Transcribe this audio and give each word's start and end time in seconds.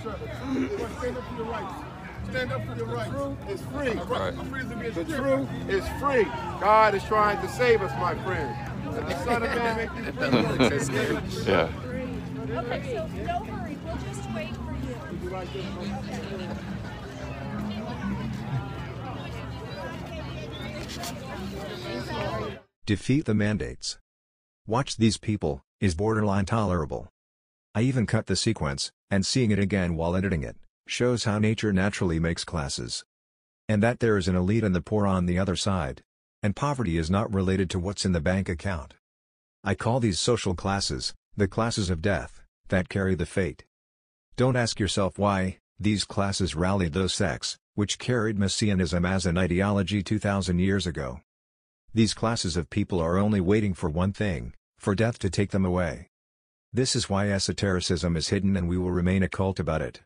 Stand 0.00 1.16
up 1.16 1.24
for 1.24 1.36
your 1.36 1.44
rights. 1.46 1.74
Stand 2.30 2.52
up 2.52 2.64
for 2.66 2.74
your 2.76 2.86
rights. 2.86 3.14
It's 3.48 3.62
free. 3.62 3.94
The 4.90 5.04
truth 5.04 5.48
is 5.68 5.86
free. 6.00 6.24
God 6.60 6.94
is 6.94 7.04
trying 7.04 7.40
to 7.42 7.48
save 7.52 7.82
us, 7.82 7.92
my 8.00 8.14
friend. 8.24 8.56
The 8.94 9.24
Son 9.24 9.42
of 9.42 9.50
Man 9.50 9.76
make 9.76 9.92
you 9.96 10.12
free. 10.12 10.32
Yeah. 11.44 11.68
Okay, 12.50 12.82
so 12.94 13.06
no 13.24 13.44
hurry. 13.44 13.76
We'll 13.84 13.96
just 13.98 14.24
wait 14.34 14.56
for 14.56 14.72
you. 14.72 14.96
Defeat 22.86 23.24
the 23.26 23.34
mandates. 23.34 23.98
Watch 24.66 24.96
these 24.96 25.18
people 25.18 25.62
is 25.80 25.94
borderline 25.94 26.46
tolerable. 26.46 27.08
I 27.72 27.82
even 27.82 28.04
cut 28.04 28.26
the 28.26 28.34
sequence, 28.34 28.90
and 29.12 29.24
seeing 29.24 29.52
it 29.52 29.60
again 29.60 29.94
while 29.94 30.16
editing 30.16 30.42
it, 30.42 30.56
shows 30.88 31.22
how 31.22 31.38
nature 31.38 31.72
naturally 31.72 32.18
makes 32.18 32.42
classes. 32.42 33.04
And 33.68 33.80
that 33.80 34.00
there 34.00 34.16
is 34.16 34.26
an 34.26 34.34
elite 34.34 34.64
and 34.64 34.74
the 34.74 34.80
poor 34.80 35.06
on 35.06 35.26
the 35.26 35.38
other 35.38 35.54
side. 35.54 36.02
And 36.42 36.56
poverty 36.56 36.98
is 36.98 37.10
not 37.10 37.32
related 37.32 37.70
to 37.70 37.78
what's 37.78 38.04
in 38.04 38.10
the 38.10 38.20
bank 38.20 38.48
account. 38.48 38.94
I 39.62 39.76
call 39.76 40.00
these 40.00 40.18
social 40.18 40.54
classes, 40.54 41.14
the 41.36 41.46
classes 41.46 41.90
of 41.90 42.02
death, 42.02 42.42
that 42.70 42.88
carry 42.88 43.14
the 43.14 43.24
fate. 43.24 43.64
Don't 44.34 44.56
ask 44.56 44.80
yourself 44.80 45.16
why, 45.16 45.58
these 45.78 46.04
classes 46.04 46.56
rallied 46.56 46.92
those 46.92 47.14
sects, 47.14 47.56
which 47.74 48.00
carried 48.00 48.38
Messianism 48.38 49.04
as 49.06 49.26
an 49.26 49.38
ideology 49.38 50.02
2,000 50.02 50.58
years 50.58 50.88
ago. 50.88 51.20
These 51.94 52.14
classes 52.14 52.56
of 52.56 52.68
people 52.68 53.00
are 53.00 53.16
only 53.16 53.40
waiting 53.40 53.74
for 53.74 53.88
one 53.88 54.12
thing, 54.12 54.54
for 54.78 54.96
death 54.96 55.20
to 55.20 55.30
take 55.30 55.52
them 55.52 55.64
away. 55.64 56.09
This 56.72 56.94
is 56.94 57.10
why 57.10 57.30
esotericism 57.30 58.16
is 58.16 58.28
hidden 58.28 58.56
and 58.56 58.68
we 58.68 58.78
will 58.78 58.92
remain 58.92 59.24
a 59.24 59.28
cult 59.28 59.58
about 59.58 59.82
it. 59.82 60.02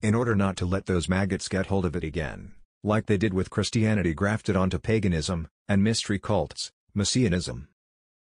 In 0.00 0.14
order 0.14 0.34
not 0.34 0.56
to 0.56 0.66
let 0.66 0.86
those 0.86 1.10
maggots 1.10 1.46
get 1.46 1.66
hold 1.66 1.84
of 1.84 1.94
it 1.94 2.04
again, 2.04 2.52
like 2.82 3.04
they 3.04 3.18
did 3.18 3.34
with 3.34 3.50
Christianity 3.50 4.14
grafted 4.14 4.56
onto 4.56 4.78
paganism, 4.78 5.48
and 5.68 5.84
mystery 5.84 6.18
cults, 6.18 6.72
Messianism. 6.94 7.68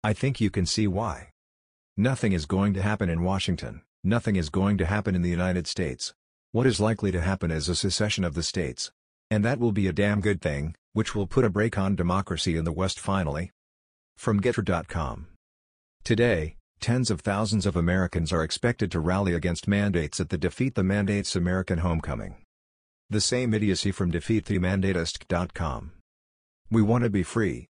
I 0.04 0.12
think 0.12 0.40
you 0.40 0.48
can 0.48 0.64
see 0.64 0.86
why. 0.86 1.30
Nothing 1.96 2.32
is 2.32 2.46
going 2.46 2.72
to 2.74 2.82
happen 2.82 3.10
in 3.10 3.24
Washington, 3.24 3.82
nothing 4.04 4.36
is 4.36 4.48
going 4.48 4.78
to 4.78 4.86
happen 4.86 5.16
in 5.16 5.22
the 5.22 5.30
United 5.30 5.66
States. 5.66 6.14
What 6.52 6.68
is 6.68 6.78
likely 6.80 7.10
to 7.10 7.20
happen 7.20 7.50
is 7.50 7.68
a 7.68 7.74
secession 7.74 8.22
of 8.22 8.34
the 8.34 8.42
states. 8.42 8.92
And 9.28 9.44
that 9.44 9.58
will 9.58 9.72
be 9.72 9.88
a 9.88 9.92
damn 9.92 10.20
good 10.20 10.40
thing, 10.40 10.76
which 10.92 11.16
will 11.16 11.26
put 11.26 11.44
a 11.44 11.50
brake 11.50 11.76
on 11.76 11.96
democracy 11.96 12.56
in 12.56 12.64
the 12.64 12.72
West 12.72 13.00
finally. 13.00 13.50
From 14.16 14.40
Gettr.com. 14.40 15.26
Today, 16.04 16.55
tens 16.80 17.10
of 17.10 17.20
thousands 17.20 17.66
of 17.66 17.76
Americans 17.76 18.32
are 18.32 18.42
expected 18.42 18.90
to 18.92 19.00
rally 19.00 19.34
against 19.34 19.68
mandates 19.68 20.20
at 20.20 20.28
the 20.28 20.38
Defeat 20.38 20.74
the 20.74 20.82
Mandates 20.82 21.36
American 21.36 21.78
Homecoming. 21.78 22.36
The 23.10 23.20
same 23.20 23.54
idiocy 23.54 23.92
from 23.92 24.10
DefeatTheMandates.com. 24.10 25.92
We 26.70 26.82
want 26.82 27.04
to 27.04 27.10
be 27.10 27.22
free. 27.22 27.68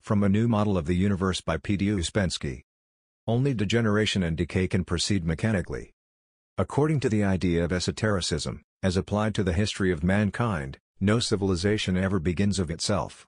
From 0.00 0.22
A 0.22 0.28
New 0.28 0.48
Model 0.48 0.76
of 0.76 0.86
the 0.86 0.96
Universe 0.96 1.40
by 1.40 1.56
P.D. 1.56 1.86
Uspensky. 1.86 2.62
Only 3.26 3.54
degeneration 3.54 4.22
and 4.22 4.36
decay 4.36 4.66
can 4.66 4.84
proceed 4.84 5.24
mechanically. 5.24 5.92
According 6.58 7.00
to 7.00 7.08
the 7.08 7.24
idea 7.24 7.64
of 7.64 7.72
esotericism, 7.72 8.62
as 8.82 8.96
applied 8.96 9.34
to 9.36 9.42
the 9.42 9.52
history 9.52 9.92
of 9.92 10.02
mankind, 10.02 10.78
no 11.00 11.18
civilization 11.18 11.96
ever 11.96 12.18
begins 12.18 12.58
of 12.58 12.70
itself. 12.70 13.26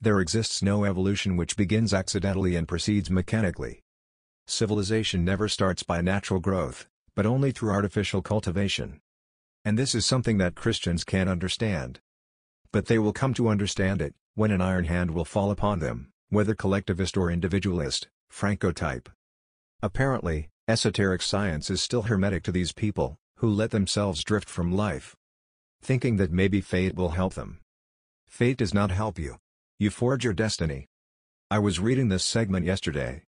There 0.00 0.20
exists 0.20 0.62
no 0.62 0.84
evolution 0.84 1.36
which 1.36 1.56
begins 1.56 1.94
accidentally 1.94 2.56
and 2.56 2.66
proceeds 2.66 3.10
mechanically. 3.10 3.81
Civilization 4.46 5.24
never 5.24 5.48
starts 5.48 5.82
by 5.82 6.00
natural 6.00 6.40
growth, 6.40 6.88
but 7.14 7.26
only 7.26 7.52
through 7.52 7.70
artificial 7.70 8.22
cultivation. 8.22 9.00
And 9.64 9.78
this 9.78 9.94
is 9.94 10.04
something 10.04 10.38
that 10.38 10.56
Christians 10.56 11.04
can't 11.04 11.30
understand. 11.30 12.00
But 12.72 12.86
they 12.86 12.98
will 12.98 13.12
come 13.12 13.34
to 13.34 13.48
understand 13.48 14.02
it, 14.02 14.14
when 14.34 14.50
an 14.50 14.60
iron 14.60 14.86
hand 14.86 15.12
will 15.12 15.24
fall 15.24 15.50
upon 15.50 15.78
them, 15.78 16.10
whether 16.30 16.54
collectivist 16.54 17.16
or 17.16 17.30
individualist, 17.30 18.08
Franco 18.30 18.72
type. 18.72 19.08
Apparently, 19.82 20.48
esoteric 20.66 21.22
science 21.22 21.70
is 21.70 21.82
still 21.82 22.02
hermetic 22.02 22.42
to 22.44 22.52
these 22.52 22.72
people, 22.72 23.16
who 23.36 23.48
let 23.48 23.70
themselves 23.70 24.24
drift 24.24 24.48
from 24.48 24.74
life. 24.74 25.14
Thinking 25.82 26.16
that 26.16 26.32
maybe 26.32 26.60
fate 26.60 26.94
will 26.94 27.10
help 27.10 27.34
them. 27.34 27.60
Fate 28.28 28.56
does 28.56 28.72
not 28.72 28.90
help 28.90 29.18
you. 29.18 29.36
You 29.78 29.90
forge 29.90 30.24
your 30.24 30.32
destiny. 30.32 30.86
I 31.50 31.58
was 31.58 31.80
reading 31.80 32.08
this 32.08 32.24
segment 32.24 32.64
yesterday. 32.64 33.24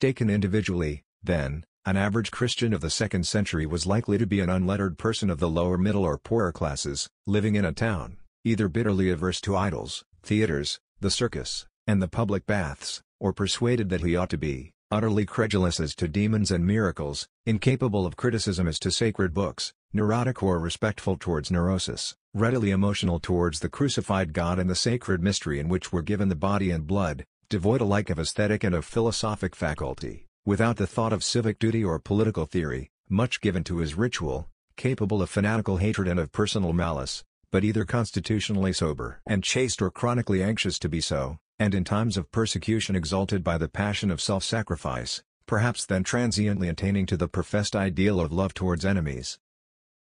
Taken 0.00 0.30
individually, 0.30 1.02
then, 1.24 1.64
an 1.84 1.96
average 1.96 2.30
Christian 2.30 2.72
of 2.72 2.80
the 2.80 2.88
second 2.88 3.26
century 3.26 3.66
was 3.66 3.84
likely 3.84 4.16
to 4.16 4.28
be 4.28 4.38
an 4.38 4.48
unlettered 4.48 4.96
person 4.96 5.28
of 5.28 5.40
the 5.40 5.48
lower 5.48 5.76
middle 5.76 6.04
or 6.04 6.18
poorer 6.18 6.52
classes, 6.52 7.08
living 7.26 7.56
in 7.56 7.64
a 7.64 7.72
town, 7.72 8.16
either 8.44 8.68
bitterly 8.68 9.10
averse 9.10 9.40
to 9.40 9.56
idols, 9.56 10.04
theaters, 10.22 10.78
the 11.00 11.10
circus, 11.10 11.66
and 11.88 12.00
the 12.00 12.06
public 12.06 12.46
baths, 12.46 13.02
or 13.18 13.32
persuaded 13.32 13.88
that 13.88 14.02
he 14.02 14.14
ought 14.14 14.30
to 14.30 14.38
be, 14.38 14.70
utterly 14.92 15.26
credulous 15.26 15.80
as 15.80 15.96
to 15.96 16.06
demons 16.06 16.52
and 16.52 16.64
miracles, 16.64 17.26
incapable 17.44 18.06
of 18.06 18.16
criticism 18.16 18.68
as 18.68 18.78
to 18.78 18.92
sacred 18.92 19.34
books, 19.34 19.72
neurotic 19.92 20.44
or 20.44 20.60
respectful 20.60 21.16
towards 21.16 21.50
neurosis, 21.50 22.14
readily 22.34 22.70
emotional 22.70 23.18
towards 23.18 23.58
the 23.58 23.68
crucified 23.68 24.32
God 24.32 24.60
and 24.60 24.70
the 24.70 24.76
sacred 24.76 25.24
mystery 25.24 25.58
in 25.58 25.68
which 25.68 25.92
were 25.92 26.02
given 26.02 26.28
the 26.28 26.36
body 26.36 26.70
and 26.70 26.86
blood, 26.86 27.24
devoid 27.50 27.80
alike 27.80 28.10
of 28.10 28.18
aesthetic 28.18 28.62
and 28.62 28.74
of 28.74 28.84
philosophic 28.84 29.56
faculty, 29.56 30.26
without 30.44 30.76
the 30.76 30.86
thought 30.86 31.14
of 31.14 31.24
civic 31.24 31.58
duty 31.58 31.82
or 31.82 31.98
political 31.98 32.44
theory, 32.44 32.90
much 33.08 33.40
given 33.40 33.64
to 33.64 33.78
his 33.78 33.94
ritual, 33.94 34.50
capable 34.76 35.22
of 35.22 35.30
fanatical 35.30 35.78
hatred 35.78 36.06
and 36.06 36.20
of 36.20 36.30
personal 36.30 36.74
malice, 36.74 37.24
but 37.50 37.64
either 37.64 37.86
constitutionally 37.86 38.70
sober 38.70 39.22
and 39.26 39.42
chaste 39.42 39.80
or 39.80 39.90
chronically 39.90 40.42
anxious 40.42 40.78
to 40.78 40.90
be 40.90 41.00
so, 41.00 41.38
and 41.58 41.74
in 41.74 41.84
times 41.84 42.18
of 42.18 42.30
persecution 42.30 42.94
exalted 42.94 43.42
by 43.42 43.56
the 43.56 43.66
passion 43.66 44.10
of 44.10 44.20
self-sacrifice, 44.20 45.22
perhaps 45.46 45.86
then 45.86 46.04
transiently 46.04 46.68
attaining 46.68 47.06
to 47.06 47.16
the 47.16 47.28
professed 47.28 47.74
ideal 47.74 48.20
of 48.20 48.30
love 48.30 48.52
towards 48.52 48.84
enemies. 48.84 49.38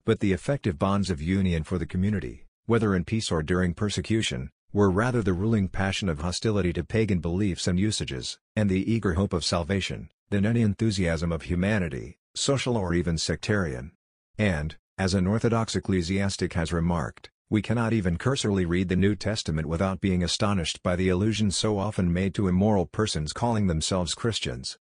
But 0.04 0.20
the 0.20 0.34
effective 0.34 0.80
bonds 0.80 1.12
of 1.12 1.22
union 1.22 1.64
for 1.64 1.78
the 1.78 1.86
community, 1.86 2.48
whether 2.66 2.96
in 2.96 3.06
peace 3.06 3.32
or 3.32 3.44
during 3.44 3.76
persecution, 3.76 4.50
were 4.76 4.92
rather 4.92 5.24
the 5.24 5.32
ruling 5.32 5.70
passion 5.70 6.10
of 6.10 6.20
hostility 6.20 6.74
to 6.74 6.84
pagan 6.84 7.22
beliefs 7.22 7.66
and 7.66 7.80
usages, 7.80 8.38
and 8.58 8.70
the 8.70 8.92
eager 8.92 9.14
hope 9.14 9.32
of 9.32 9.46
salvation, 9.46 10.10
than 10.32 10.46
any 10.46 10.62
enthusiasm 10.62 11.32
of 11.32 11.44
humanity, 11.44 12.18
social 12.36 12.76
or 12.76 12.94
even 12.94 13.18
sectarian. 13.18 13.94
And, 14.38 14.76
as 14.98 15.14
an 15.14 15.28
Orthodox 15.28 15.78
ecclesiastic 15.78 16.52
has 16.56 16.74
remarked, 16.74 17.30
we 17.50 17.62
cannot 17.62 17.94
even 17.94 18.18
cursorily 18.18 18.66
read 18.66 18.90
the 18.90 18.98
New 18.98 19.16
Testament 19.16 19.66
without 19.66 20.02
being 20.02 20.22
astonished 20.22 20.84
by 20.84 20.98
the 20.98 21.08
allusions 21.08 21.56
so 21.56 21.80
often 21.80 22.12
made 22.12 22.36
to 22.36 22.50
immoral 22.50 22.86
persons 22.86 23.32
calling 23.32 23.68
themselves 23.68 24.14
Christians. 24.14 24.78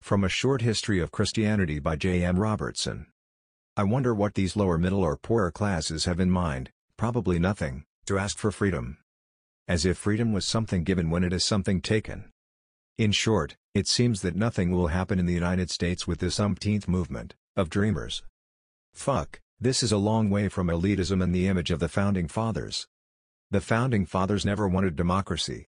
From 0.00 0.22
A 0.22 0.28
Short 0.28 0.62
History 0.62 1.00
of 1.00 1.10
Christianity 1.10 1.80
by 1.80 1.96
J. 1.96 2.24
M. 2.24 2.38
Robertson. 2.38 3.06
I 3.76 3.82
wonder 3.82 4.14
what 4.14 4.34
these 4.34 4.54
lower 4.54 4.78
middle 4.78 5.02
or 5.02 5.16
poorer 5.16 5.50
classes 5.50 6.04
have 6.04 6.20
in 6.20 6.30
mind, 6.30 6.70
probably 6.96 7.40
nothing, 7.40 7.82
to 8.06 8.16
ask 8.16 8.38
for 8.38 8.52
freedom. 8.52 8.98
As 9.66 9.86
if 9.86 9.96
freedom 9.96 10.32
was 10.32 10.44
something 10.44 10.84
given 10.84 11.08
when 11.08 11.24
it 11.24 11.32
is 11.32 11.44
something 11.44 11.80
taken. 11.80 12.30
In 12.98 13.12
short, 13.12 13.56
it 13.72 13.88
seems 13.88 14.20
that 14.20 14.36
nothing 14.36 14.72
will 14.72 14.88
happen 14.88 15.18
in 15.18 15.24
the 15.24 15.32
United 15.32 15.70
States 15.70 16.06
with 16.06 16.18
this 16.18 16.38
umpteenth 16.38 16.86
movement, 16.86 17.34
of 17.56 17.70
dreamers. 17.70 18.22
Fuck, 18.92 19.40
this 19.58 19.82
is 19.82 19.90
a 19.90 19.96
long 19.96 20.28
way 20.28 20.48
from 20.48 20.66
elitism 20.66 21.22
and 21.22 21.34
the 21.34 21.48
image 21.48 21.70
of 21.70 21.80
the 21.80 21.88
Founding 21.88 22.28
Fathers. 22.28 22.86
The 23.50 23.62
Founding 23.62 24.04
Fathers 24.04 24.44
never 24.44 24.68
wanted 24.68 24.96
democracy, 24.96 25.62